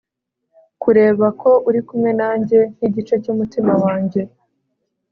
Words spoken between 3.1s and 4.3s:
cyumutima wanjye